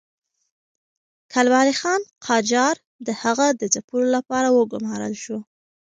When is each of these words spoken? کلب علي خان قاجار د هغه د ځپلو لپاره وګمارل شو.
کلب 1.33 1.53
علي 1.61 1.73
خان 1.79 2.01
قاجار 2.27 2.75
د 3.07 3.09
هغه 3.21 3.47
د 3.59 3.61
ځپلو 3.73 4.07
لپاره 4.15 4.47
وګمارل 4.57 5.13
شو. 5.23 5.39